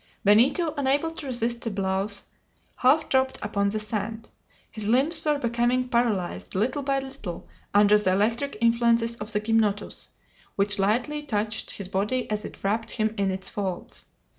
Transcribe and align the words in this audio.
Benito, 0.23 0.73
unable 0.77 1.11
to 1.11 1.27
resist 1.27 1.61
the 1.61 1.69
blows, 1.69 2.23
half 2.77 3.07
dropped 3.07 3.37
upon 3.43 3.69
the 3.69 3.79
sand. 3.79 4.29
His 4.71 4.87
limbs 4.87 5.23
were 5.23 5.37
becoming 5.37 5.89
paralyzed 5.89 6.55
little 6.55 6.81
by 6.81 6.97
little 6.97 7.47
under 7.71 7.99
the 7.99 8.13
electric 8.13 8.57
influences 8.61 9.15
of 9.17 9.31
the 9.31 9.39
gymnotus, 9.39 10.07
which 10.55 10.79
lightly 10.79 11.21
touched 11.21 11.69
his 11.69 11.87
body 11.87 12.27
as 12.31 12.43
it 12.45 12.63
wrapped 12.63 12.89
him 12.89 13.13
in 13.15 13.29
its 13.29 13.51
folds. 13.51 14.05